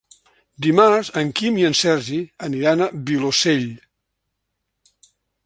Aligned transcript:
Dimarts 0.65 1.11
en 1.21 1.29
Quim 1.39 1.59
i 1.63 1.67
en 1.69 1.77
Sergi 1.81 2.17
aniran 2.49 2.83
al 2.87 3.05
Vilosell. 3.11 3.69